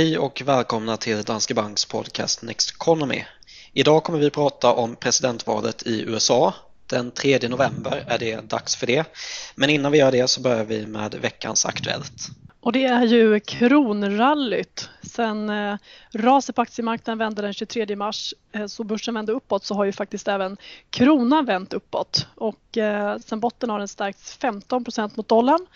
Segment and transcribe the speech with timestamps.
[0.00, 3.24] Hej och välkomna till Danske Banks podcast Next Economy.
[3.72, 6.54] Idag kommer vi prata om presidentvalet i USA.
[6.86, 9.04] Den 3 november är det dags för det.
[9.54, 12.12] Men innan vi gör det så börjar vi med veckans Aktuellt.
[12.60, 14.88] Och det är ju kronrallyt.
[15.02, 15.76] Sen eh,
[16.12, 19.92] raset på aktiemarknaden vände den 23 mars eh, så börsen vände uppåt så har ju
[19.92, 20.56] faktiskt även
[20.90, 25.66] kronan vänt uppåt och eh, sen botten har den stärkts 15% mot dollarn,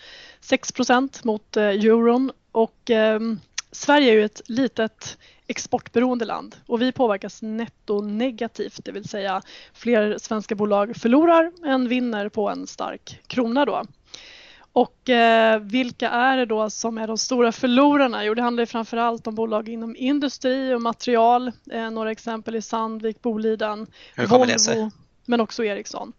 [0.41, 3.19] 6% mot eh, euron och eh,
[3.75, 9.41] Sverige är ju ett litet exportberoende land och vi påverkas netto negativt, det vill säga
[9.73, 13.83] fler svenska bolag förlorar än vinner på en stark krona då.
[14.75, 18.25] Och eh, vilka är det då som är de stora förlorarna?
[18.25, 21.51] Jo, det handlar framför allt om bolag inom industri och material.
[21.71, 24.91] Eh, några exempel är Sandvik, Boliden, Volvo,
[25.25, 26.13] men också Ericsson.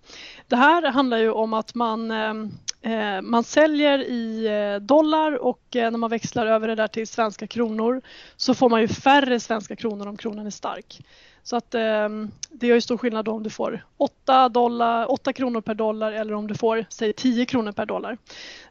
[0.48, 2.51] Det här handlar ju om att man, ehm,
[2.83, 7.06] eh, man säljer i eh, dollar och eh, när man växlar över det där till
[7.06, 8.03] svenska kronor
[8.36, 11.00] så får man ju färre svenska kronor om kronan är stark.
[11.47, 12.08] Så att eh,
[12.50, 16.34] det gör ju stor skillnad om du får 8, dollar, 8 kronor per dollar eller
[16.34, 18.19] om du får säg 10 kronor per dollar.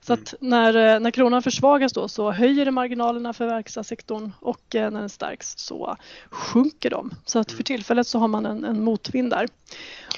[0.02, 0.50] Så att mm.
[0.50, 5.00] när, eh, när kronan försvagas då så höjer det marginalerna för verkstadssektorn och eh, när
[5.00, 5.96] den stärks så
[6.30, 7.12] sjunker de.
[7.26, 7.64] Så att för mm.
[7.64, 9.48] tillfället så har man en, en motvind där.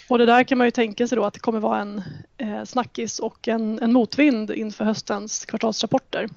[0.10, 2.04] Och det där kan man ju tänka sig då att det kommer vara en
[2.38, 6.28] eh, snackis och en, en motvind inför höstens kvartalsrapporter.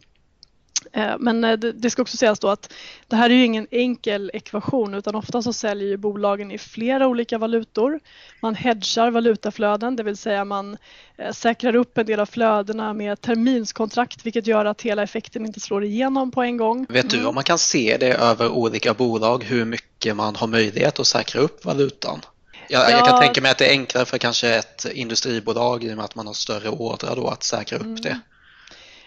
[0.92, 2.72] Eh, men eh, det ska också sägas då att
[3.08, 7.06] det här är ju ingen enkel ekvation utan ofta så säljer ju bolagen i flera
[7.06, 8.00] olika valutor.
[8.42, 10.76] Man hedgar valutaflöden, det vill säga man
[11.16, 15.60] eh, säkrar upp en del av flödena med terminskontrakt vilket gör att hela effekten inte
[15.60, 16.86] slår igenom på en gång.
[16.88, 17.28] Vet du mm.
[17.28, 21.40] om man kan se det över olika bolag hur mycket man har möjlighet att säkra
[21.40, 22.20] upp valutan?
[22.68, 22.90] Jag, ja.
[22.90, 26.04] jag kan tänka mig att det är enklare för kanske ett industribolag i och med
[26.04, 28.00] att man har större ordrar då att säkra upp mm.
[28.00, 28.20] det.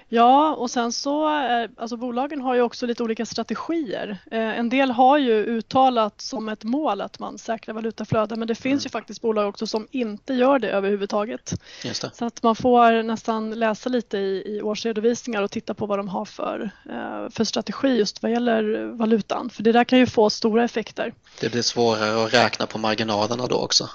[0.10, 4.18] Ja, och sen så, eh, alltså bolagen har ju också lite olika strategier.
[4.32, 8.56] Eh, en del har ju uttalat som ett mål att man säkrar valutaflöden men det
[8.56, 8.84] finns mm.
[8.84, 11.54] ju faktiskt bolag också som inte gör det överhuvudtaget.
[11.84, 12.16] Det.
[12.16, 16.08] Så att man får nästan läsa lite i, i årsredovisningar och titta på vad de
[16.08, 19.50] har för, eh, för strategi just vad gäller valutan.
[19.50, 21.14] För det där kan ju få stora effekter.
[21.40, 23.90] Det blir svårare att räkna på marginalerna då också.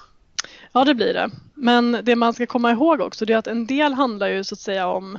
[0.73, 1.31] Ja, det blir det.
[1.55, 4.55] Men det man ska komma ihåg också det är att en del handlar ju så
[4.55, 5.19] att säga om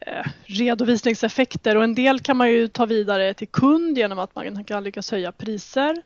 [0.00, 4.64] Eh, redovisningseffekter och en del kan man ju ta vidare till kund genom att man
[4.64, 6.02] kan lyckas höja priser.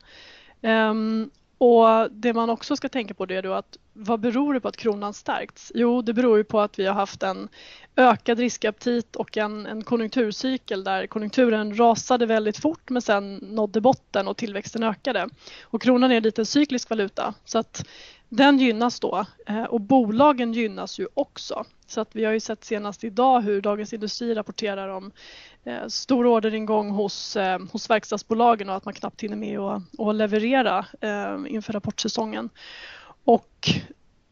[0.61, 4.59] Ehm, och det man också ska tänka på det är då att vad beror det
[4.59, 5.71] på att kronan stärkts?
[5.75, 7.49] Jo, det beror ju på att vi har haft en
[7.95, 14.27] ökad riskaptit och en, en konjunkturcykel där konjunkturen rasade väldigt fort men sen nådde botten
[14.27, 15.29] och tillväxten ökade.
[15.61, 17.85] Och kronan är lite cyklisk valuta så att
[18.35, 21.65] den gynnas då eh, och bolagen gynnas ju också.
[21.87, 25.11] Så att vi har ju sett senast idag hur Dagens Industri rapporterar om
[25.63, 30.15] eh, stor orderingång hos, eh, hos verkstadsbolagen och att man knappt hinner med att, att
[30.15, 30.85] leverera
[31.47, 32.49] inför rapportsäsongen.
[33.25, 33.69] Och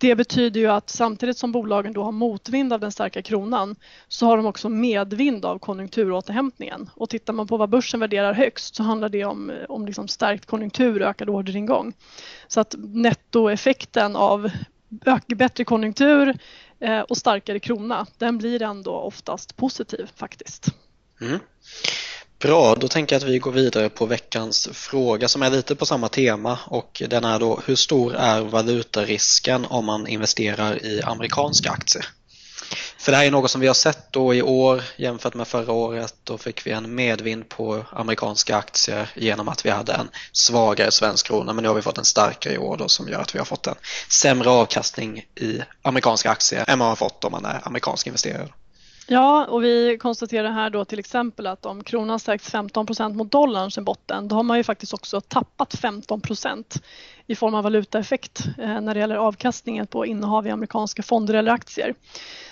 [0.02, 3.76] det betyder ju att samtidigt som bolagen då har motvind av den starka kronan
[4.08, 6.90] så har de också medvind av konjunkturåterhämtningen.
[6.96, 10.46] Och tittar man på vad börsen värderar högst så handlar det om, om liksom stärkt
[10.46, 11.94] konjunktur och ökad orderingång.
[12.48, 14.52] Så att nettoeffekten av
[15.28, 16.38] bättre konjunktur
[16.80, 20.68] eh, och starkare krona, den blir ändå oftast positiv faktiskt.
[21.22, 21.40] Mm.
[22.42, 25.86] Bra, då tänker jag att vi går vidare på veckans fråga som är lite på
[25.86, 31.72] samma tema och den är då hur stor är valutarisken om man investerar i amerikanska
[31.72, 32.06] aktier?
[32.98, 35.74] För det här är något som vi har sett då i år jämfört med förra
[35.74, 36.16] året.
[36.24, 41.28] Då fick vi en medvind på amerikanska aktier genom att vi hade en svagare svensk
[41.28, 43.40] krona men nu har vi fått en starkare i år då som gör att vi
[43.40, 43.76] har fått en
[44.10, 48.50] sämre avkastning i amerikanska aktier än man har fått om man är amerikansk investerare.
[49.12, 53.32] Ja, och vi konstaterar här då till exempel att om kronan stärks 15 procent mot
[53.32, 56.84] dollarn sen botten, då har man ju faktiskt också tappat 15 procent
[57.28, 61.52] i form av valutaeffekt eh, när det gäller avkastningen på innehav i amerikanska fonder eller
[61.52, 61.96] aktier.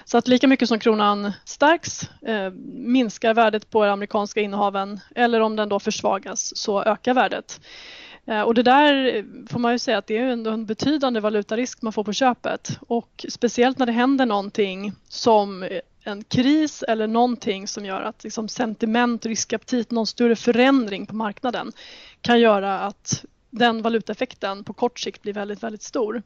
[0.05, 5.55] Så att lika mycket som kronan stärks eh, minskar värdet på amerikanska innehaven eller om
[5.55, 7.61] den då försvagas så ökar värdet.
[8.25, 11.81] Eh, och det där får man ju säga att det är ändå en betydande valutarisk
[11.81, 15.63] man får på köpet och speciellt när det händer någonting som
[16.09, 21.71] en kris eller någonting som gör att liksom sentiment, riskaptit, någon större förändring på marknaden
[22.21, 26.21] kan göra att den valutaeffekten på kort sikt blir väldigt, väldigt stor.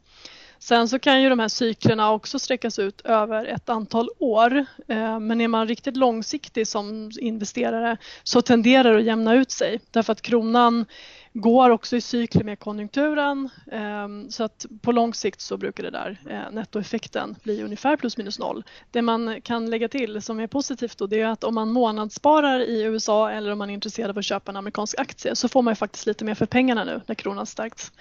[0.59, 4.65] Sen så kan ju de här cyklerna också sträckas ut över ett antal år.
[4.87, 9.79] Eh, men är man riktigt långsiktig som investerare så tenderar det att jämna ut sig
[9.91, 10.85] därför att kronan
[11.33, 13.49] går också i cykler med konjunkturen.
[13.71, 18.17] Ehm, så att på lång sikt så brukar det där eh, nettoeffekten bli ungefär plus
[18.17, 18.63] minus noll.
[18.91, 22.59] Det man kan lägga till som är positivt då det är att om man månadssparar
[22.59, 25.61] i USA eller om man är intresserad av att köpa en amerikansk aktie så får
[25.61, 27.91] man ju faktiskt lite mer för pengarna nu när kronan stärkts.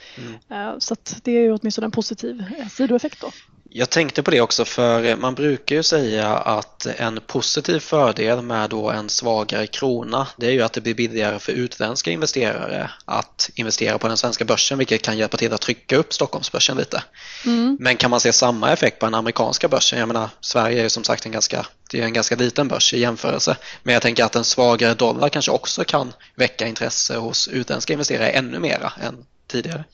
[0.48, 0.80] Mm.
[0.80, 3.30] Så att det är ju åtminstone en positiv sidoeffekt då.
[3.74, 8.70] Jag tänkte på det också för man brukar ju säga att en positiv fördel med
[8.70, 13.50] då en svagare krona det är ju att det blir billigare för utländska investerare att
[13.54, 17.02] investera på den svenska börsen vilket kan hjälpa till att trycka upp Stockholmsbörsen lite.
[17.44, 17.76] Mm.
[17.80, 19.98] Men kan man se samma effekt på den amerikanska börsen?
[19.98, 22.94] Jag menar Sverige är ju som sagt en ganska, det är en ganska liten börs
[22.94, 27.48] i jämförelse men jag tänker att en svagare dollar kanske också kan väcka intresse hos
[27.48, 29.84] utländska investerare ännu mera än tidigare.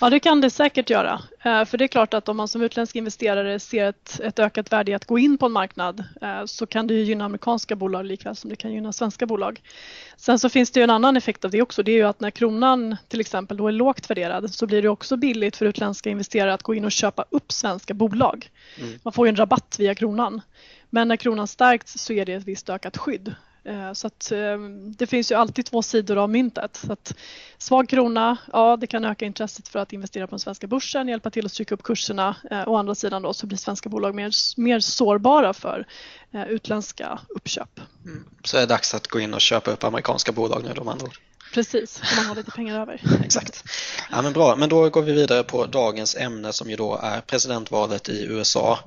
[0.00, 1.20] Ja, det kan det säkert göra.
[1.42, 4.72] Eh, för det är klart att om man som utländsk investerare ser ett, ett ökat
[4.72, 8.06] värde i att gå in på en marknad eh, så kan det gynna amerikanska bolag
[8.06, 9.62] likväl som det kan gynna svenska bolag.
[10.16, 11.82] Sen så finns det ju en annan effekt av det också.
[11.82, 14.88] Det är ju att när kronan till exempel då är lågt värderad så blir det
[14.88, 18.50] också billigt för utländska investerare att gå in och köpa upp svenska bolag.
[18.78, 18.98] Mm.
[19.02, 20.40] Man får ju en rabatt via kronan.
[20.90, 23.34] Men när kronan stärks så är det ett visst ökat skydd.
[23.64, 24.58] Eh, så att eh,
[24.96, 26.76] det finns ju alltid två sidor av myntet.
[26.76, 27.14] Så att
[27.58, 31.30] svag krona, ja det kan öka intresset för att investera på den svenska börsen, hjälpa
[31.30, 32.36] till att trycka upp kurserna.
[32.50, 35.86] Eh, å andra sidan då så blir svenska bolag mer, mer sårbara för
[36.48, 37.80] utländska uppköp.
[38.04, 38.24] Mm.
[38.44, 40.92] Så är det dags att gå in och köpa upp amerikanska bolag nu då med
[40.92, 41.08] andra?
[41.54, 43.02] Precis, om man har lite pengar över.
[43.24, 43.64] Exakt.
[44.10, 47.20] Ja, men bra, men då går vi vidare på dagens ämne som ju då är
[47.20, 48.78] presidentvalet i USA.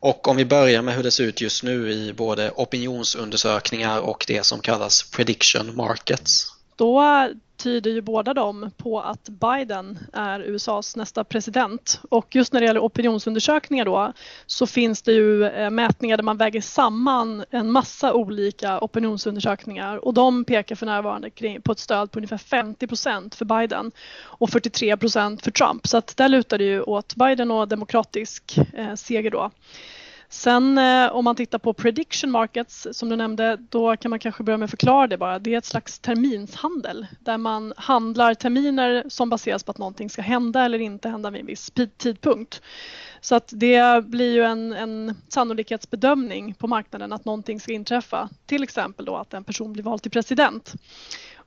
[0.00, 4.24] Och om vi börjar med hur det ser ut just nu i både opinionsundersökningar och
[4.28, 6.57] det som kallas prediction markets.
[6.78, 12.00] Då tyder ju båda dem på att Biden är USAs nästa president.
[12.10, 14.12] Och just när det gäller opinionsundersökningar då
[14.46, 20.14] så finns det ju eh, mätningar där man väger samman en massa olika opinionsundersökningar och
[20.14, 21.30] de pekar för närvarande
[21.62, 25.86] på ett stöd på ungefär 50 procent för Biden och 43 procent för Trump.
[25.86, 29.50] Så att där lutar det ju åt Biden och demokratisk eh, seger då.
[30.30, 34.42] Sen eh, om man tittar på prediction markets som du nämnde, då kan man kanske
[34.42, 35.38] börja med att förklara det bara.
[35.38, 40.22] Det är ett slags terminshandel där man handlar terminer som baseras på att någonting ska
[40.22, 42.62] hända eller inte hända vid en viss tidpunkt.
[43.20, 48.28] Så att det blir ju en, en sannolikhetsbedömning på marknaden att någonting ska inträffa.
[48.46, 50.74] Till exempel då att en person blir vald till president.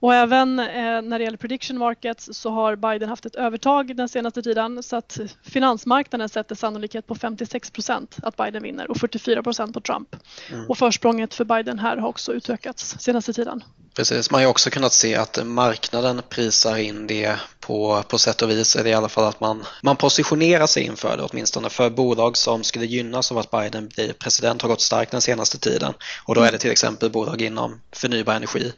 [0.02, 4.10] Och även eh, när det gäller prediction markets så har Biden haft ett övertag den
[4.10, 9.44] senaste tiden så att finansmarknaden sätter sannolikhet på 56 procent att Biden vinner och 44
[9.44, 10.16] procent på Trump.
[10.52, 10.70] Mm.
[10.70, 13.64] Och försprånget för Biden här har också utökats senaste tiden.
[13.96, 18.50] Precis, man har också kunnat se att marknaden prisar in det på, på sätt och
[18.50, 22.38] vis, det i alla fall att man, man positionerar sig inför det åtminstone för bolag
[22.38, 25.94] som skulle gynnas av att Biden blir president har gått starkt den senaste tiden
[26.26, 28.74] och då är det till exempel bolag inom förnybar energi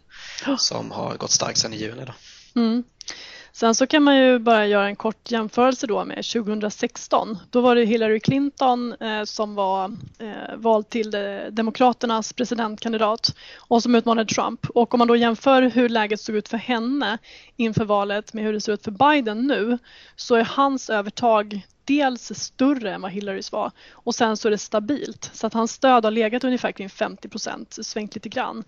[0.57, 2.05] som har gått starkt sedan i juni.
[2.05, 2.13] Då.
[2.61, 2.83] Mm.
[3.55, 7.37] Sen så kan man ju bara göra en kort jämförelse då med 2016.
[7.49, 9.85] Då var det Hillary Clinton eh, som var
[10.19, 14.69] eh, vald till eh, Demokraternas presidentkandidat och som utmanade Trump.
[14.69, 17.17] Och om man då jämför hur läget såg ut för henne
[17.55, 19.77] inför valet med hur det ser ut för Biden nu
[20.15, 24.57] så är hans övertag dels större än vad Hillarys var och sen så är det
[24.57, 28.63] stabilt så att hans stöd har legat ungefär kring 50 procent, svängt lite grann.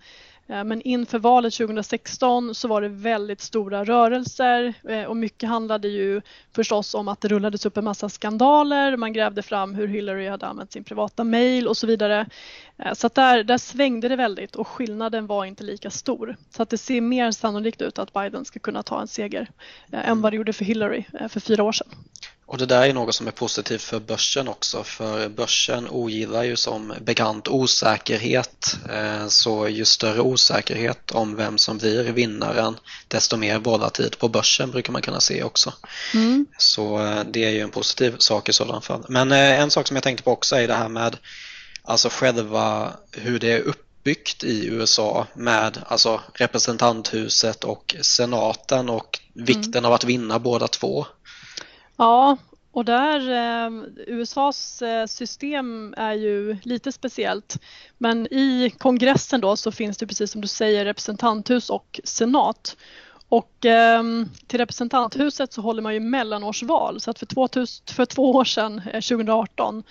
[0.48, 5.88] Eh, men inför valet 2016 så var det väldigt stora rörelser eh, och mycket handlade
[5.88, 6.22] ju
[6.54, 8.96] förstås om att det rullades upp en massa skandaler.
[8.96, 12.26] Man grävde fram hur Hillary hade använt sin privata mail och så vidare.
[12.78, 16.36] Eh, så att där, där svängde det väldigt och skillnaden var inte lika stor.
[16.50, 19.50] Så att det ser mer sannolikt ut att Biden ska kunna ta en seger
[19.92, 21.88] än vad det gjorde för Hillary för fyra år sedan.
[22.48, 26.56] Och det där är något som är positivt för börsen också för börsen ogillar ju
[26.56, 32.76] som bekant osäkerhet eh, så ju större osäkerhet om vem som blir vinnaren
[33.08, 35.72] desto mer volatilt på börsen brukar man kunna se också.
[36.14, 36.46] Mm.
[36.58, 39.04] Så eh, det är ju en positiv sak i sådana fall.
[39.08, 41.16] Men eh, en sak som jag tänkte på också är det här med
[41.82, 49.74] alltså själva hur det är uppbyggt i USA med alltså representanthuset och senaten och vikten
[49.74, 49.84] mm.
[49.84, 51.06] av att vinna båda två.
[51.96, 52.36] Ja,
[52.72, 53.70] och där, eh,
[54.06, 57.58] USAs eh, system är ju lite speciellt.
[57.98, 62.76] Men i kongressen då så finns det precis som du säger representanthus och senat.
[63.28, 64.02] Och eh,
[64.46, 68.78] till representanthuset så håller man ju mellanårsval så att för, 2000, för två år sedan,
[68.78, 69.82] eh, 2018,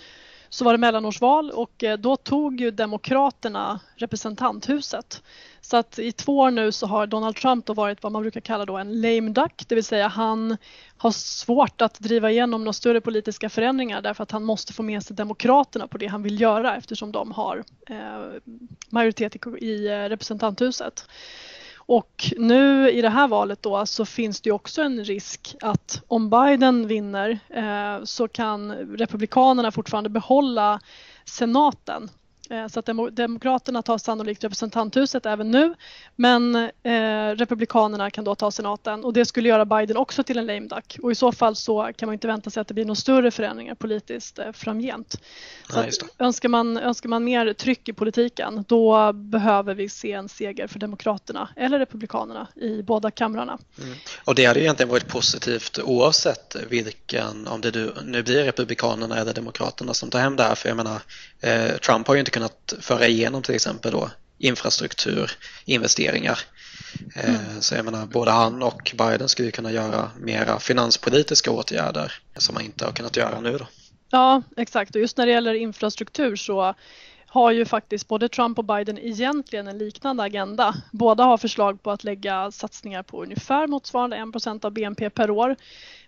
[0.55, 5.23] så var det mellanårsval och eh, då tog ju Demokraterna representanthuset.
[5.61, 8.41] Så att i två år nu så har Donald Trump då varit vad man brukar
[8.41, 10.57] kalla då en lame duck, det vill säga han
[10.97, 15.03] har svårt att driva igenom några större politiska förändringar därför att han måste få med
[15.03, 18.41] sig Demokraterna på det han vill göra eftersom de har eh,
[18.89, 21.07] majoritet i, eh, representanthuset.
[21.87, 26.29] Och nu i det här valet då så finns det också en risk att om
[26.29, 30.79] Biden vinner eh, så kan Republikanerna fortfarande behålla
[31.25, 32.09] senaten
[32.69, 35.75] så att Demokraterna tar sannolikt representanthuset även nu
[36.15, 40.45] men eh, Republikanerna kan då ta senaten och det skulle göra Biden också till en
[40.45, 42.85] lame duck och i så fall så kan man inte vänta sig att det blir
[42.85, 45.11] några större förändringar politiskt eh, framgent.
[45.69, 50.29] Så ja, önskar, man, önskar man mer tryck i politiken då behöver vi se en
[50.29, 53.57] seger för Demokraterna eller Republikanerna i båda kamrarna.
[53.81, 53.95] Mm.
[54.25, 57.75] Och det hade egentligen varit positivt oavsett vilken, om det
[58.05, 61.01] nu blir Republikanerna eller Demokraterna som tar hem det här för jag menar
[61.41, 66.39] eh, Trump har ju inte kunnat föra igenom till exempel då infrastrukturinvesteringar.
[67.15, 67.61] Eh, mm.
[67.61, 72.63] Så jag menar, både han och Biden skulle kunna göra mera finanspolitiska åtgärder som man
[72.63, 73.67] inte har kunnat göra nu då.
[74.09, 76.75] Ja, exakt och just när det gäller infrastruktur så
[77.27, 80.75] har ju faktiskt både Trump och Biden egentligen en liknande agenda.
[80.91, 85.55] Båda har förslag på att lägga satsningar på ungefär motsvarande 1 av BNP per år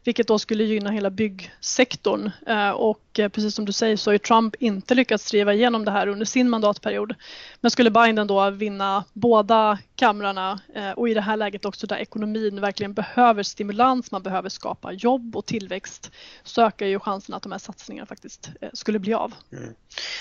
[0.08, 2.32] vilket då skulle gynna hela byggsektorn.
[2.48, 5.92] Eh, och eh, precis som du säger så har Trump inte lyckats driva igenom det
[5.92, 7.16] här under sin mandatperiod.
[7.62, 11.98] Men skulle Biden då vinna båda kamrarna eh, och i det här läget också där
[11.98, 16.12] ekonomin verkligen behöver stimulans, man behöver skapa jobb och tillväxt
[16.44, 19.34] så ökar ju chansen att de här satsningarna faktiskt skulle bli av.
[19.52, 19.74] Mm.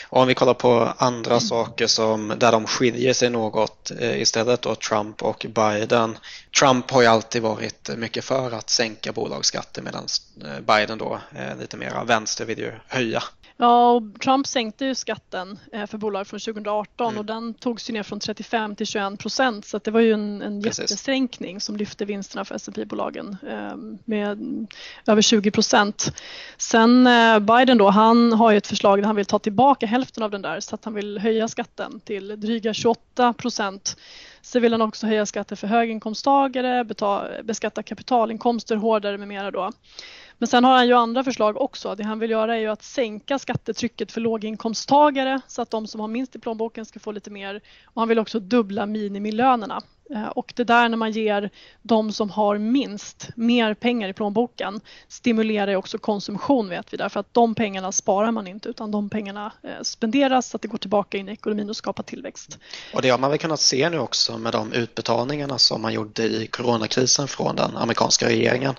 [0.08, 1.40] Och om vi kollar på andra mm.
[1.40, 6.18] saker som, där de skiljer sig något istället då Trump och Biden.
[6.60, 10.06] Trump har ju alltid varit mycket för att sänka bolagsskatten skatter medan
[10.44, 13.22] eh, Biden då eh, lite mer vänster vill ju höja.
[13.58, 17.18] Ja, och Trump sänkte ju skatten eh, för bolag från 2018 mm.
[17.18, 20.42] och den togs ju ner från 35 till 21 procent så det var ju en,
[20.42, 23.36] en jättesänkning som lyfte vinsterna för S&P bolagen
[24.04, 24.38] med
[25.06, 26.12] över 20 procent.
[26.56, 27.08] Sen
[27.40, 30.42] Biden då, han har ju ett förslag där han vill ta tillbaka hälften av den
[30.42, 33.75] där så att han vill höja skatten till dryga 28 procent
[34.42, 36.84] Sen vill han också höja skatter för höginkomsttagare,
[37.44, 39.72] beskatta kapitalinkomster hårdare med mera då.
[40.38, 41.94] Men sen har han ju andra förslag också.
[41.94, 46.00] Det han vill göra är ju att sänka skattetrycket för låginkomsttagare så att de som
[46.00, 47.60] har minst i plånboken ska få lite mer.
[47.84, 49.82] Och han vill också dubbla minimilönerna.
[50.10, 51.50] Eh, och det där när man ger
[51.82, 57.20] de som har minst mer pengar i plånboken stimulerar ju också konsumtion vet vi därför
[57.20, 60.78] att de pengarna sparar man inte utan de pengarna eh, spenderas så att det går
[60.78, 62.58] tillbaka in i ekonomin och skapar tillväxt.
[62.94, 66.22] Och det har man väl kunnat se nu också med de utbetalningarna som man gjorde
[66.22, 68.74] i coronakrisen från den amerikanska regeringen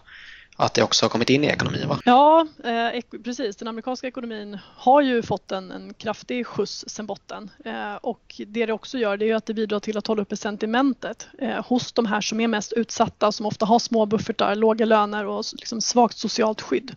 [0.57, 1.99] att det också har kommit in i ekonomin va?
[2.05, 3.55] Ja, eh, precis.
[3.55, 8.65] Den amerikanska ekonomin har ju fått en, en kraftig skjuts sen botten eh, och det
[8.65, 11.91] det också gör det är att det bidrar till att hålla uppe sentimentet eh, hos
[11.91, 15.81] de här som är mest utsatta som ofta har små buffertar, låga löner och liksom
[15.81, 16.95] svagt socialt skydd.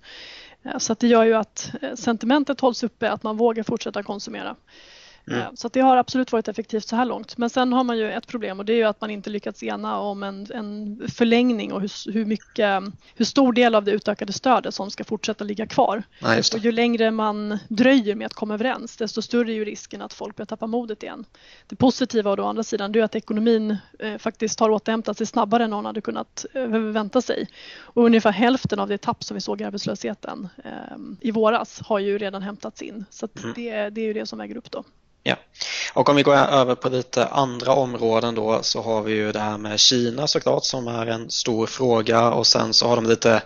[0.63, 4.03] Eh, så att det gör ju att eh, sentimentet hålls uppe, att man vågar fortsätta
[4.03, 4.57] konsumera.
[5.31, 5.43] Mm.
[5.43, 7.37] Eh, så det har absolut varit effektivt så här långt.
[7.37, 9.63] Men sen har man ju ett problem och det är ju att man inte lyckats
[9.63, 12.83] ena om en, en förlängning och hur, hur, mycket,
[13.15, 16.03] hur stor del av det utökade stödet som ska fortsätta ligga kvar.
[16.19, 20.03] Ja, och ju längre man dröjer med att komma överens desto större är ju risken
[20.03, 21.25] att folk börjar tappa modet igen.
[21.67, 25.71] Det positiva å andra sidan är att ekonomin eh, faktiskt har återhämtat sig snabbare än
[25.71, 27.49] någon hade kunnat eh, vänta sig.
[27.81, 30.71] Och ungefär hälften av det tapp som vi såg i arbetslösheten eh,
[31.21, 33.05] i våras har ju redan hämtats in.
[33.11, 33.53] Så mm.
[33.57, 34.85] det, det är ju det som väger upp då.
[35.23, 35.37] Ja,
[35.95, 39.41] och om vi går över på lite andra områden då så har vi ju det
[39.41, 43.43] här med Kina såklart som är en stor fråga och sen så har de lite,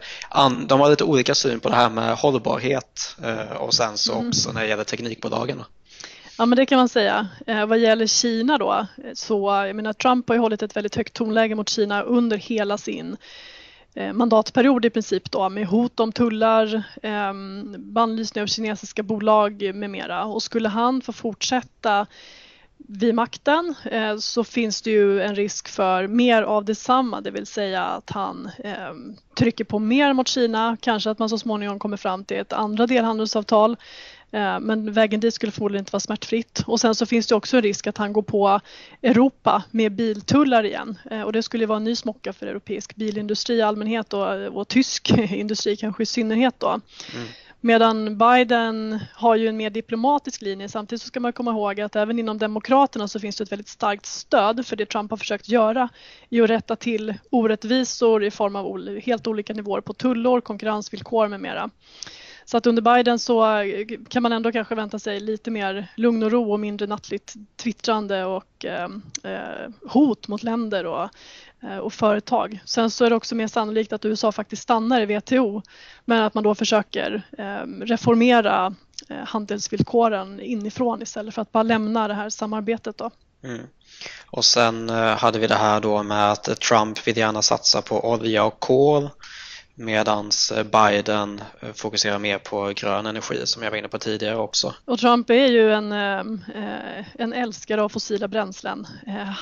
[0.66, 4.28] de har lite olika syn på det här med hållbarhet eh, och sen så mm.
[4.28, 5.62] också när det gäller teknikbolagen.
[6.38, 7.28] Ja men det kan man säga.
[7.47, 11.12] Eh, vad gäller Kina då så jag menar Trump har ju hållit ett väldigt högt
[11.12, 13.16] tonläge mot Kina under hela sin
[13.97, 19.91] Eh, mandatperiod i princip då med hot om tullar, ehm, bannlysning av kinesiska bolag med
[19.91, 20.25] mera.
[20.25, 22.07] Och skulle han få fortsätta
[22.77, 27.47] vid makten eh, så finns det ju en risk för mer av detsamma, det vill
[27.47, 31.97] säga att han ehm, trycker på mer mot Kina, kanske att man så småningom kommer
[31.97, 33.77] fram till ett andra delhandelsavtal
[34.61, 36.62] men vägen dit skulle förmodligen inte vara smärtfritt.
[36.67, 38.61] Och sen så finns det också en risk att han går på
[39.03, 40.99] Europa med biltullar igen.
[41.11, 44.69] Eh, och det skulle vara en ny smocka för europeisk bilindustri i allmänhet och, och
[44.69, 46.69] tysk industri kanske i synnerhet då.
[46.69, 47.26] Mm.
[47.61, 50.69] Medan Biden har ju en mer diplomatisk linje.
[50.69, 53.69] Samtidigt så ska man komma ihåg att även inom Demokraterna så finns det ett väldigt
[53.69, 55.88] starkt stöd för det Trump har försökt göra
[56.29, 61.41] i att rätta till orättvisor i form av helt olika nivåer på tullor, konkurrensvillkor med
[61.41, 61.71] mera.
[62.45, 66.23] Så att under Biden så eh, kan man ändå kanske vänta sig lite mer lugn
[66.23, 71.09] och ro och mindre nattligt twittrande och ehm, eh, hot mot länder och,
[71.63, 72.61] eh, och företag.
[72.65, 75.63] Sen så är det också mer sannolikt att USA faktiskt stannar i WTO
[76.05, 78.75] men att man då försöker ehm, eh, reformera
[79.25, 82.99] handelsvillkoren inifrån istället för att bara lämna det här samarbetet.
[82.99, 83.11] Då.
[83.45, 83.67] Mm.
[84.27, 88.11] Och sen eh, hade vi det här då med att Trump vill gärna satsa på
[88.11, 89.11] olja och kol
[89.75, 90.31] medan
[90.73, 94.75] Biden eh, fokuserar mer på grön energi som jag var inne på tidigare också.
[94.85, 98.87] Och Trump är ju en, eh, en älskare av fossila bränslen.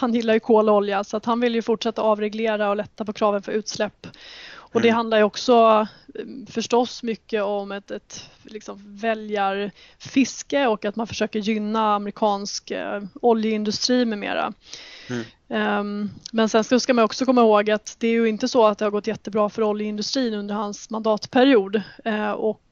[0.01, 3.05] Han gillar ju kol och olja så att han vill ju fortsätta avreglera och lätta
[3.05, 4.07] på kraven för utsläpp.
[4.55, 4.97] Och det mm.
[4.97, 5.87] handlar ju också
[6.51, 12.73] förstås mycket om ett, ett liksom väljarfiske och att man försöker gynna amerikansk
[13.15, 14.53] oljeindustri med mera.
[15.13, 15.81] Mm.
[15.81, 18.67] Um, men sen ska, ska man också komma ihåg att det är ju inte så
[18.67, 22.63] att det har gått jättebra för oljeindustrin under hans mandatperiod uh, och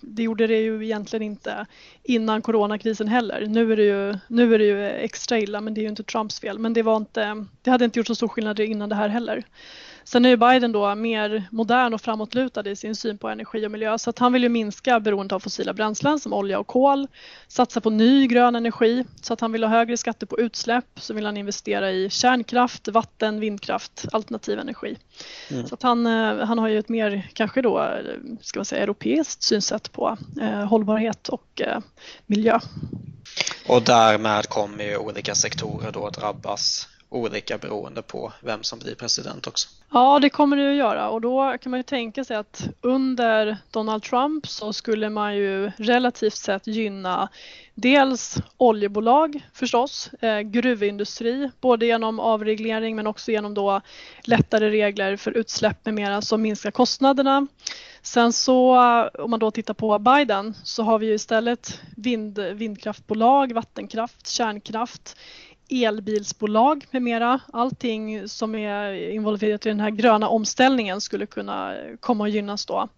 [0.00, 1.66] det gjorde det ju egentligen inte
[2.02, 3.46] innan coronakrisen heller.
[3.48, 6.02] Nu är det ju, nu är det ju extra illa men det är ju inte
[6.02, 6.58] Trumps fel.
[6.58, 9.44] Men det, var inte, det hade inte gjort så stor skillnad innan det här heller.
[10.04, 13.70] Sen är ju Biden då mer modern och framåtlutad i sin syn på energi och
[13.70, 17.08] miljö så att han vill ju minska beroendet av fossila bränslen som olja och kol,
[17.48, 21.14] satsa på ny grön energi så att han vill ha högre skatter på utsläpp så
[21.14, 24.96] vill han investera i kärnkraft, vatten, vindkraft, alternativ energi.
[25.50, 25.66] Mm.
[25.66, 27.92] Så att han, eh, han har ju ett mer kanske då
[28.40, 31.78] ska man säga europeiskt synsätt på eh, hållbarhet och eh,
[32.26, 32.58] miljö.
[33.68, 39.46] Och därmed kommer ju olika sektorer då drabbas olika beroende på vem som blir president
[39.46, 39.68] också.
[39.92, 43.56] Ja, det kommer det att göra och då kan man ju tänka sig att under
[43.70, 47.28] Donald Trump så skulle man ju relativt sett gynna
[47.74, 53.80] dels oljebolag förstås, eh, gruvindustri, både genom avreglering men också genom då
[54.24, 57.46] lättare regler för utsläpp med mera som minskar kostnaderna.
[58.02, 58.76] Sen så
[59.18, 65.16] om man då tittar på Biden så har vi ju istället vind, vindkraftbolag, vattenkraft, kärnkraft
[65.70, 67.40] elbilsbolag med mera.
[67.52, 72.88] Allting som är involverat i den här gröna omställningen skulle kunna komma att gynnas då.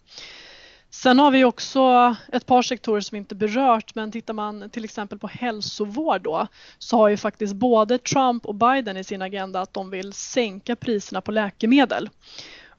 [0.91, 5.19] Sen har vi också ett par sektorer som inte berört men tittar man till exempel
[5.19, 6.47] på hälsovård då
[6.79, 10.77] så har ju faktiskt både Trump och Biden i sin agenda att de vill sänka
[10.77, 12.09] priserna på läkemedel.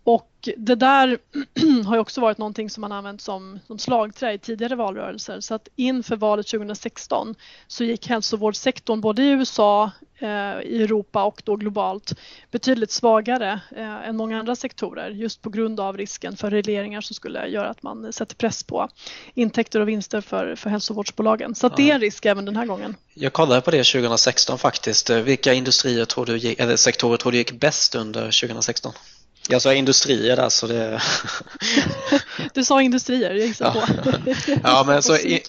[0.06, 1.18] Och det där
[1.86, 5.40] har ju också varit någonting som man använt som, som slagträ i tidigare valrörelser.
[5.40, 7.36] Så att inför valet 2016
[7.68, 10.28] så gick hälsovårdssektorn både i USA, eh,
[10.62, 12.14] i Europa och då globalt
[12.52, 17.14] betydligt svagare eh, än många andra sektorer just på grund av risken för regleringar som
[17.14, 18.90] skulle göra att man sätter press på
[19.34, 21.56] intäkter och vinster för, för hälsovårdsbolagen.
[21.56, 22.96] Så det är en risk även den här gången.
[23.14, 25.10] Jag kollade på det 2016 faktiskt.
[25.10, 28.94] Vilka industrier tror du, eller sektorer tror du gick bäst under 2016?
[29.50, 31.02] Jag sa industrier där så det...
[32.54, 33.84] du sa industrier, jag gissar på.
[34.64, 35.44] ja, men så, i,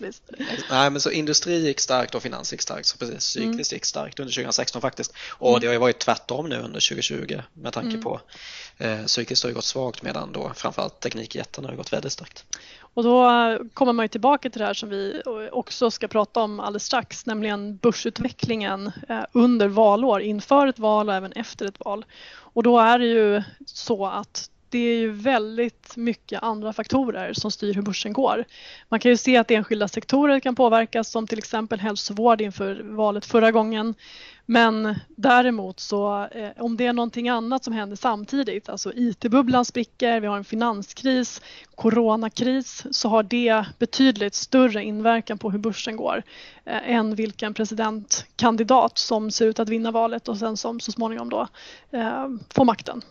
[0.70, 2.86] nej, men så industri gick starkt och finans gick starkt.
[2.86, 3.76] Så precis, cykliskt mm.
[3.76, 5.12] gick starkt under 2016 faktiskt.
[5.28, 5.60] Och mm.
[5.60, 8.02] det har ju varit tvärtom nu under 2020 med tanke mm.
[8.02, 8.20] på
[8.78, 12.44] eh, cykliskt har ju gått svagt medan då framförallt teknikjättarna har gått väldigt starkt.
[12.96, 13.30] Och då
[13.74, 17.26] kommer man ju tillbaka till det här som vi också ska prata om alldeles strax,
[17.26, 22.04] nämligen börsutvecklingen eh, under valår, inför ett val och även efter ett val.
[22.56, 27.50] Och då är det ju så att det är ju väldigt mycket andra faktorer som
[27.50, 28.44] styr hur börsen går.
[28.88, 33.26] Man kan ju se att enskilda sektorer kan påverkas som till exempel hälsovård inför valet
[33.26, 33.94] förra gången.
[34.46, 40.20] Men däremot så eh, om det är någonting annat som händer samtidigt, alltså IT-bubblan spricker,
[40.20, 41.42] vi har en finanskris,
[41.74, 46.22] coronakris, så har det betydligt större inverkan på hur börsen går
[46.64, 51.30] eh, än vilken presidentkandidat som ser ut att vinna valet och sen som så småningom
[51.30, 51.48] då
[51.90, 53.02] eh, får makten.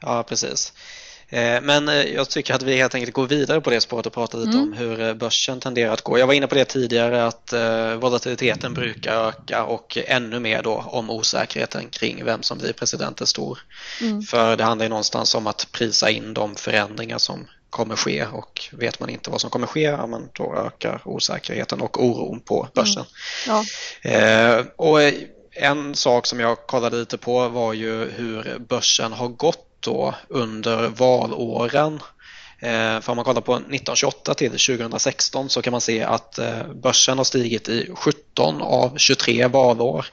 [0.00, 0.72] Ja, precis.
[1.30, 4.12] Eh, men eh, jag tycker att vi helt enkelt går vidare på det spåret och
[4.12, 4.62] pratar lite mm.
[4.62, 6.18] om hur eh, börsen tenderar att gå.
[6.18, 7.54] Jag var inne på det tidigare att
[8.00, 13.24] volatiliteten brukar öka och ännu mer då om osäkerheten kring vem som blir president är
[13.24, 13.58] stor.
[14.00, 14.22] Mm.
[14.22, 18.68] För det handlar ju någonstans om att prisa in de förändringar som kommer ske och
[18.72, 22.68] vet man inte vad som kommer ske, ja, men då ökar osäkerheten och oron på
[22.74, 23.04] börsen.
[23.46, 23.64] Mm.
[24.02, 24.10] Ja.
[24.10, 25.00] Eh, och
[25.52, 30.88] en sak som jag kollade lite på var ju hur börsen har gått då under
[30.88, 32.00] valåren.
[32.60, 36.72] Eh, för om man kollar på 1928 till 2016 så kan man se att eh,
[36.82, 40.06] börsen har stigit i 17 av 23 valår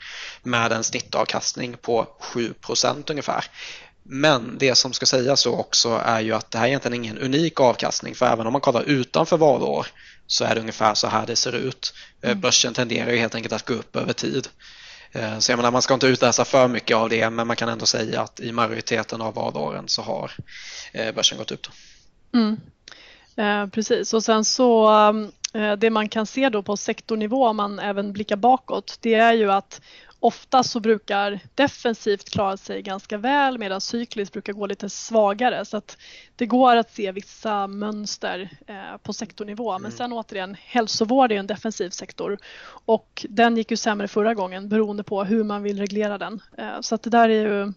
[0.44, 3.46] med en snittavkastning på 7% ungefär.
[4.04, 7.18] Men det som ska sägas då också är ju att det här är egentligen ingen
[7.18, 9.88] unik avkastning för även om man kollar utanför valår
[10.28, 11.94] så är det ungefär så här det ser ut.
[12.22, 12.42] Eh, mm.
[12.42, 14.48] Börsen tenderar ju helt enkelt att gå upp över tid.
[15.16, 17.70] Eh, så jag menar, man ska inte utläsa för mycket av det men man kan
[17.70, 20.32] ändå säga att i majoriteten av valåren så har
[20.94, 21.68] eh, börsen gått upp.
[22.34, 22.58] Mm.
[23.36, 24.90] Eh, precis och sen så
[25.54, 29.34] eh, det man kan se då på sektornivå om man även blickar bakåt det är
[29.34, 29.82] ju att
[30.26, 35.66] ofta så brukar defensivt klara sig ganska väl medan cykliskt brukar gå lite svagare.
[35.66, 35.98] Så att
[36.36, 39.72] det går att se vissa mönster eh, på sektornivå.
[39.72, 39.92] Men mm.
[39.92, 42.38] sen återigen, hälsovård är en defensiv sektor
[42.86, 46.42] och den gick ju sämre förra gången beroende på hur man vill reglera den.
[46.58, 47.74] Eh, så att det där är ju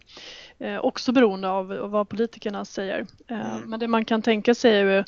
[0.59, 3.07] eh, också beroende av vad politikerna säger.
[3.27, 3.61] Mm.
[3.65, 5.03] Men det man kan tänka sig är ju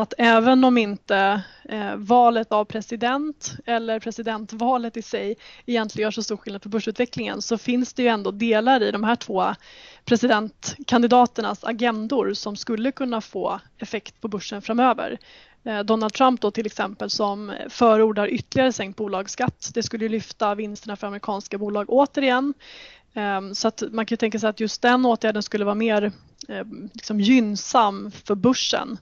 [0.00, 6.22] att även om inte eh, valet av president eller presidentvalet i sig egentligen gör så
[6.22, 9.54] stor skillnad för börsutvecklingen så finns det ju ändå delar i de här två
[10.04, 15.18] presidentkandidaternas agendor som skulle kunna få effekt på börsen framöver.
[15.64, 19.70] Eh, Donald Trump då till exempel som förordar ytterligare sänkt bolagsskatt.
[19.74, 22.54] Det skulle lyfta vinsterna för amerikanska bolag återigen.
[23.14, 26.12] Ehm, så att man kan tänka sig att just den åtgärden skulle vara mer
[26.48, 28.98] eh, liksom gynnsam för börsen.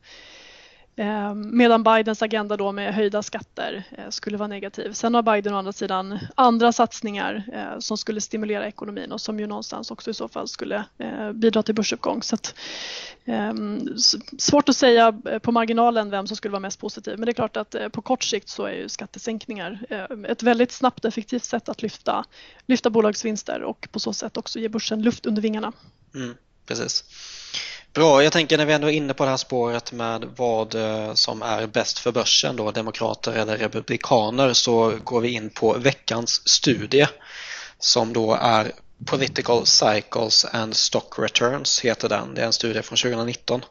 [0.97, 4.93] Ehm, medan Bidens agenda då med höjda skatter eh, skulle vara negativ.
[4.93, 9.41] Sen har Biden å andra sidan andra satsningar eh, som skulle stimulera ekonomin och som
[9.41, 12.23] ju någonstans också i så fall skulle eh, bidra till börsuppgång.
[12.23, 12.55] Så att,
[13.25, 13.89] ehm,
[14.39, 17.57] svårt att säga på marginalen vem som skulle vara mest positiv men det är klart
[17.57, 19.79] att på kort sikt så är ju skattesänkningar
[20.29, 22.25] ett väldigt snabbt effektivt sätt att lyfta,
[22.67, 25.73] lyfta bolagsvinster och på så sätt också ge börsen luft under vingarna.
[26.15, 26.35] Mm,
[26.67, 27.05] precis.
[27.95, 31.15] Bra, jag tänker när vi ändå är inne på det här spåret med vad eh,
[31.15, 36.49] som är bäst för börsen då, demokrater eller republikaner, så går vi in på veckans
[36.49, 37.07] studie
[37.79, 38.73] som då är
[39.07, 42.35] Political Cycles and Stock Returns heter den.
[42.35, 43.65] Det är en studie från 2019.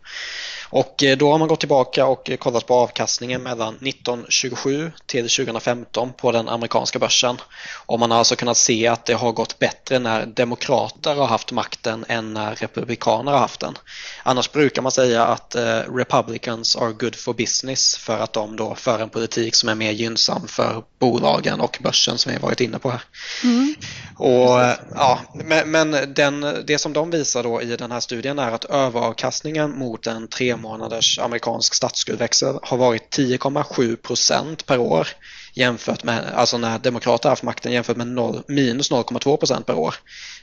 [0.76, 6.14] Och eh, då har man gått tillbaka och kollat på avkastningen mellan 1927 till 2015
[6.14, 7.38] på den amerikanska börsen.
[7.86, 11.52] Och man har alltså kunnat se att det har gått bättre när demokrater har haft
[11.52, 13.78] makten än när republikaner har haft den.
[14.24, 18.76] Annars brukar man säga att eh, Republicans are good for business för att de då
[18.76, 22.80] för en politik som är mer gynnsam för bolagen och börsen som vi varit inne
[22.80, 23.02] på här.
[23.44, 23.76] Mm.
[24.18, 28.40] Och, eh, ja, men, men den, det som de visar då i den här studien
[28.40, 35.08] är att överavkastningen mot en tre månaders amerikansk statsskuldväxel har varit 10,7 procent per år
[35.54, 39.76] jämfört med, alltså när demokrater har haft makten jämfört med 0, minus 0,2 procent per
[39.76, 39.96] år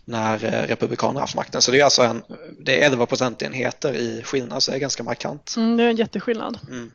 [0.04, 1.62] när eh, republikaner har haft makten.
[1.62, 2.22] Så det är alltså en,
[2.58, 5.54] det är 11 procentenheter i skillnad, så det är ganska markant.
[5.56, 6.58] Mm, det är en jätteskillnad.
[6.68, 6.90] Mm.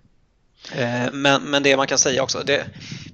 [0.71, 2.65] Eh, men, men det man kan säga också, det,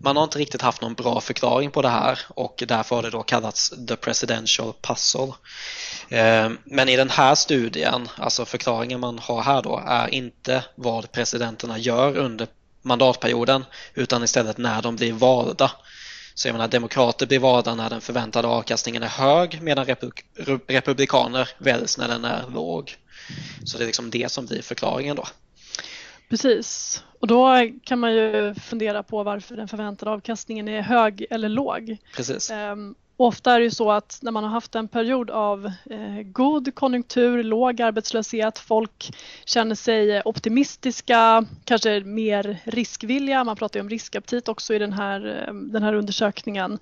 [0.01, 3.09] man har inte riktigt haft någon bra förklaring på det här och därför har det
[3.09, 5.33] då kallats the presidential puzzle.
[6.09, 11.11] Eh, men i den här studien, alltså förklaringen man har här då, är inte vad
[11.11, 12.47] presidenterna gör under
[12.81, 15.71] mandatperioden utan istället när de blir valda.
[16.33, 19.85] Så jag menar, demokrater blir valda när den förväntade avkastningen är hög medan
[20.67, 22.97] republikaner väljs när den är låg.
[23.65, 25.27] Så det är liksom det som blir förklaringen då.
[26.31, 27.03] Precis.
[27.19, 31.97] Och då kan man ju fundera på varför den förväntade avkastningen är hög eller låg.
[32.15, 32.51] Precis.
[33.23, 36.75] Ofta är det ju så att när man har haft en period av eh, god
[36.75, 44.47] konjunktur, låg arbetslöshet, folk känner sig optimistiska, kanske mer riskvilliga, man pratar ju om riskaptit
[44.47, 46.79] också i den här, eh, den här undersökningen.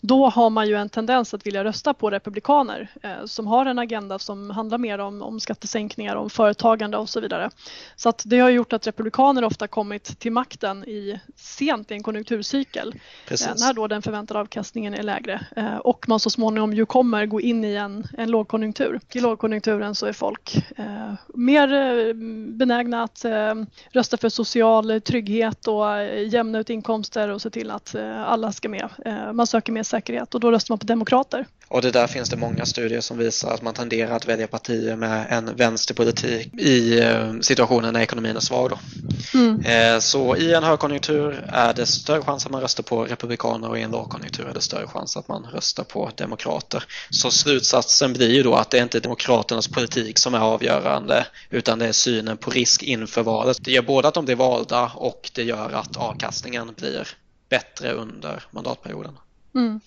[0.00, 3.78] Då har man ju en tendens att vilja rösta på republikaner eh, som har en
[3.78, 7.50] agenda som handlar mer om, om skattesänkningar, om företagande och så vidare.
[7.96, 12.02] Så att det har gjort att republikaner ofta kommit till makten i, sent i en
[12.02, 12.94] konjunkturcykel,
[13.30, 15.46] eh, när då den förväntade avkastningen är lägre
[15.84, 19.00] och man så småningom ju kommer gå in i en, en lågkonjunktur.
[19.12, 22.14] I lågkonjunkturen så är folk eh, mer eh,
[22.48, 23.54] benägna att eh,
[23.90, 28.52] rösta för social trygghet och eh, jämna ut inkomster och se till att eh, alla
[28.52, 28.88] ska med.
[29.04, 31.46] Eh, man söker mer säkerhet och då röstar man på demokrater.
[31.68, 34.96] Och det där finns det många studier som visar att man tenderar att välja partier
[34.96, 37.02] med en vänsterpolitik i
[37.40, 38.72] situationen när ekonomin är svag.
[39.34, 40.00] Mm.
[40.00, 43.82] Så i en högkonjunktur är det större chans att man röstar på republikaner och i
[43.82, 46.84] en lågkonjunktur är det större chans att man röstar rösta på demokrater.
[47.10, 51.78] Så slutsatsen blir ju då att det är inte demokraternas politik som är avgörande utan
[51.78, 53.56] det är synen på risk inför valet.
[53.60, 57.08] Det gör både att de blir valda och det gör att avkastningen blir
[57.48, 59.18] bättre under mandatperioden.
[59.54, 59.80] Mm.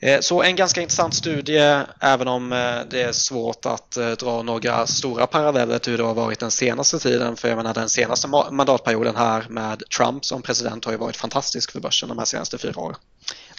[0.00, 4.42] Eh, så en ganska intressant studie även om eh, det är svårt att eh, dra
[4.42, 7.36] några stora paralleller till hur det har varit den senaste tiden.
[7.36, 11.72] För jag menar den senaste mandatperioden här med Trump som president har ju varit fantastisk
[11.72, 12.96] för börsen de här senaste fyra åren.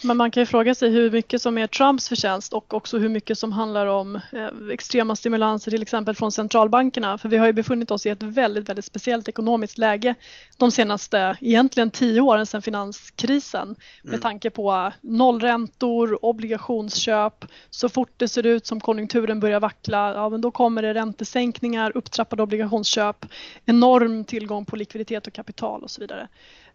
[0.03, 3.09] Men man kan ju fråga sig hur mycket som är Trumps förtjänst och också hur
[3.09, 7.17] mycket som handlar om eh, extrema stimulanser till exempel från centralbankerna.
[7.17, 10.15] För vi har ju befunnit oss i ett väldigt, väldigt speciellt ekonomiskt läge
[10.57, 14.21] de senaste, egentligen tio åren sedan finanskrisen med mm.
[14.21, 17.45] tanke på nollräntor, obligationsköp.
[17.69, 21.91] Så fort det ser ut som konjunkturen börjar vackla, ja men då kommer det räntesänkningar,
[21.97, 23.25] upptrappade obligationsköp,
[23.65, 26.27] enorm tillgång på likviditet och kapital och så vidare.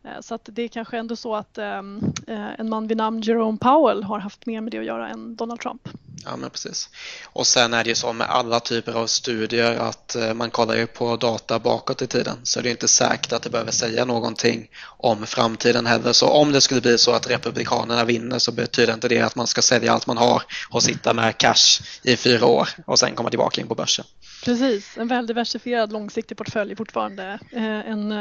[0.05, 3.21] Eh, så att det är kanske ändå så att ehm, eh, en man vid namn
[3.21, 5.89] Jerome Powell har haft mer med det att göra än Donald Trump.
[6.25, 6.89] Ja men precis.
[7.25, 10.77] Och sen är det ju så med alla typer av studier att eh, man kollar
[10.77, 14.05] ju på data bakåt i tiden så det är inte säkert att det behöver säga
[14.05, 16.13] någonting om framtiden heller.
[16.13, 19.47] Så om det skulle bli så att Republikanerna vinner så betyder inte det att man
[19.47, 23.31] ska sälja allt man har och sitta med cash i fyra år och sen komma
[23.31, 24.05] tillbaka in på börsen.
[24.45, 28.15] Precis, en väl diversifierad långsiktig portfölj är fortfarande en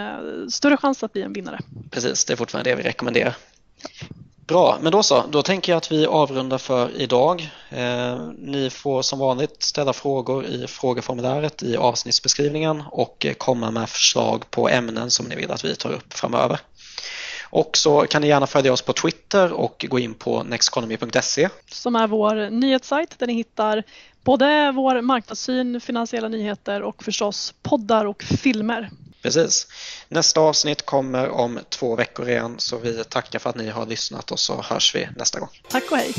[0.52, 1.60] större chans att bli en vinnare.
[1.91, 3.36] Precis, det är fortfarande det vi rekommenderar.
[4.49, 5.23] Bra, men då så.
[5.32, 7.49] Då tänker jag att vi avrundar för idag.
[7.69, 13.89] Eh, ni får som vanligt ställa frågor i frågeformuläret i avsnittsbeskrivningen och eh, komma med
[13.89, 16.60] förslag på ämnen som ni vill att vi tar upp framöver.
[17.49, 21.49] Och så kan ni gärna följa oss på Twitter och gå in på nexteconomy.se.
[21.71, 23.84] Som är vår nyhetssajt där ni hittar
[24.23, 28.89] både vår marknadssyn, finansiella nyheter och förstås poddar och filmer.
[29.21, 29.67] Precis.
[30.08, 34.32] Nästa avsnitt kommer om två veckor igen så vi tackar för att ni har lyssnat
[34.32, 35.49] och så hörs vi nästa gång.
[35.69, 36.13] Tack och hej!